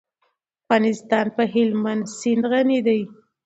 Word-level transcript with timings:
افغانستان 0.63 1.25
په 1.35 1.43
هلمند 1.53 2.03
سیند 2.19 2.43
غني 2.51 2.79
دی. 2.87 3.01